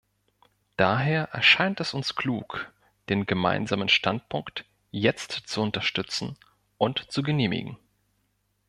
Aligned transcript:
Daher 0.77 1.25
erscheint 1.31 1.79
es 1.79 1.93
uns 1.93 2.15
klug, 2.15 2.71
den 3.09 3.27
gemeinsamen 3.27 3.87
Standpunkt 3.87 4.65
jetzt 4.89 5.31
zu 5.45 5.61
unterstützen 5.61 6.39
und 6.79 7.11
zu 7.11 7.21
genehmigen. 7.21 7.77